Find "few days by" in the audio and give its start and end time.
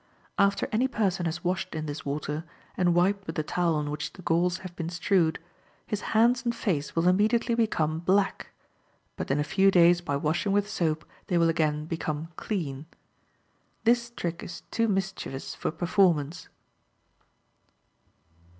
9.43-10.15